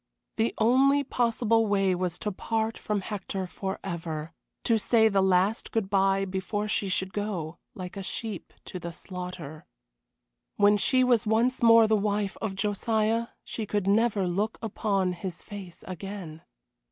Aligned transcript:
The 0.37 0.55
only 0.57 1.03
possible 1.03 1.67
way 1.67 1.93
was 1.93 2.17
to 2.17 2.31
part 2.31 2.75
from 2.75 3.01
Hector 3.01 3.45
forever 3.45 4.33
to 4.63 4.79
say 4.79 5.09
the 5.09 5.21
last 5.21 5.71
good 5.71 5.91
bye 5.91 6.25
before 6.25 6.67
she 6.67 6.89
should 6.89 7.13
go, 7.13 7.59
like 7.75 7.95
a 7.95 8.01
sheep, 8.01 8.51
to 8.65 8.79
the 8.79 8.93
slaughter. 8.93 9.67
When 10.55 10.75
she 10.77 11.03
was 11.03 11.27
once 11.27 11.61
more 11.61 11.85
the 11.87 11.95
wife 11.95 12.35
of 12.41 12.55
Josiah 12.55 13.27
she 13.43 13.67
could 13.67 13.85
never 13.85 14.25
look 14.27 14.57
upon 14.63 15.13
his 15.13 15.43
face 15.43 15.83
again. 15.87 16.41